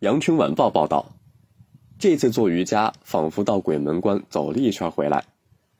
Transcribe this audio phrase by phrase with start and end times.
[0.00, 1.14] 羊城晚报报道，
[1.98, 5.24] 这次做瑜伽仿佛到鬼门关走了一圈回来。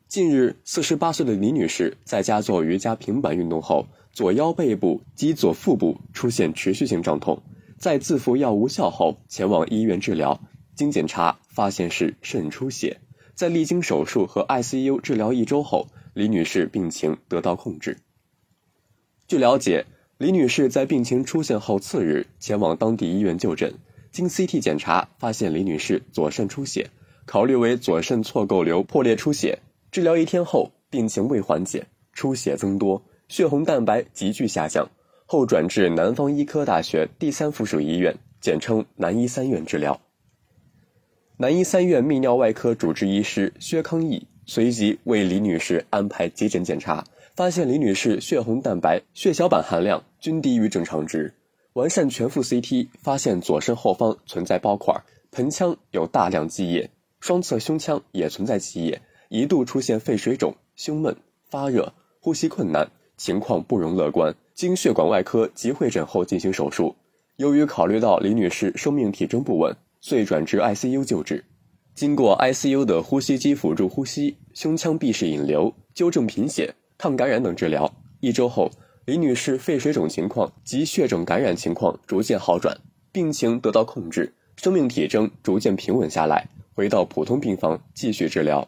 [0.08, 7.42] 近日，四十八岁的李女士在家做瑜伽平板运动后，左腰背部及左腹部出现持续性胀痛，
[7.76, 10.40] 在自服药无效后，前往医院治疗。
[10.76, 13.00] 经检查，发现是肾出血。
[13.34, 17.98] 在历经手术和 ICU 治疗一周后，李女士病情得到控制。
[19.26, 19.86] 据了解，
[20.18, 23.74] 李女士在病情出现后次日前往当地医院就诊，
[24.14, 26.88] 经 CT 检查发现李女士左肾出血，
[27.26, 29.58] 考虑为左肾错构瘤破裂出血。
[29.90, 34.88] 治疗一天后，病情未缓解，出血增多，血红蛋白急剧下降，
[35.26, 40.00] 后转至南方医科大学第三附属医院（简称南医三院）治疗。
[41.38, 47.04] 南医三院泌尿外科主治医师薛康义随即为李女士安排急诊检查，
[47.34, 51.34] 发现李女士血红蛋白、血小板含量均低于正常值。
[51.74, 54.94] 完善全腹 CT，发现左肾后方存在包块，
[55.32, 56.88] 盆腔有大量积液，
[57.18, 59.02] 双侧胸腔也存在积液。
[59.28, 61.16] 一度出现肺水肿、胸闷、
[61.50, 64.32] 发热、呼吸困难，情况不容乐观。
[64.54, 66.94] 经血管外科及会诊后进行手术。
[67.38, 71.44] 由于考虑到李女士生命体征不稳，遂转至 ICU 救治。
[71.96, 78.70] 经过 ICU 的呼吸机辅助呼吸、胸腔闭式引流、纠正贫血、抗感染等治疗，一周后，
[79.06, 82.78] 李女士肺水肿情况及血肿感染情况逐渐好转，
[83.12, 88.66] 病情得到控制，生命体征逐渐平稳下来，回到普通病房继续治疗。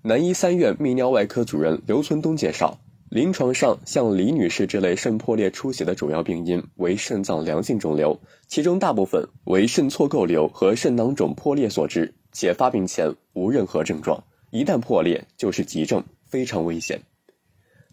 [0.00, 2.78] 南医三院泌尿外科主任刘存东介绍，
[3.10, 17.02] 临床上像李女士这类肾破裂出血的主要病因为肾脏良性肿瘤，其中大部分为肾错构瘤和肾囊肿破裂所致，且发病前无任何症状，一旦破裂就是急症，非常危险。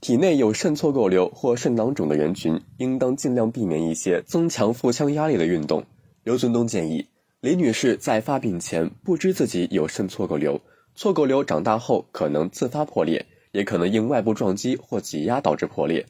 [0.01, 5.85] 体内有肾错构瘤或肾囊肿的人群，应当尽量避免一些增强腹腔压力的运动。
[6.23, 7.05] 刘存东建议，
[7.39, 10.59] 李女士在发病前不知自己有肾错构瘤。
[10.95, 16.03] 错构瘤长大后可能自发破裂，也可能因外部撞击或挤压导致破裂。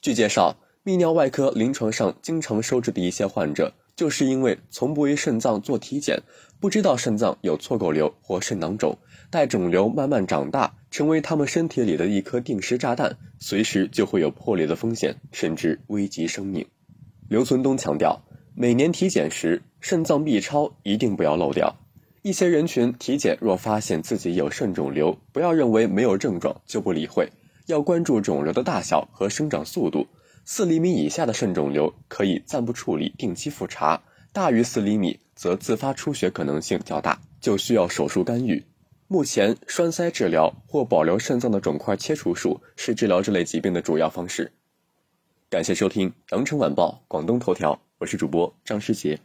[0.00, 6.22] 据介绍，泌尿外科临床上经常收治的一些患者，就是因为从不为肾脏做体检，
[6.60, 8.98] 不知道肾脏有错构瘤或肾囊肿，
[9.30, 16.66] 待肿瘤慢慢长大，成为他们身体里的一颗定时炸弹，随时就会有破裂的风险，甚至危及生命。
[17.28, 18.22] 刘存东强调，
[18.54, 21.74] 每年体检时，肾脏 B 超一定不要漏掉。
[22.20, 27.30] 一些人群体检若发现自己有肾肿瘤，不要认为没有症状就不理会，
[27.66, 30.06] 要关注肿瘤的大小和生长速度。
[30.48, 34.00] 四厘米以下的肾肿瘤可以暂不处理，定期复查；
[34.32, 38.64] 大于四厘米则自发出血可能性较大，就需要手术干预。
[39.08, 44.52] 目前，栓塞治疗或保留肾脏的肿块切除术是治疗这类疾病的主要方式。
[45.50, 49.18] 感谢收听《羊城晚报广东头条》，我是主播张诗杰。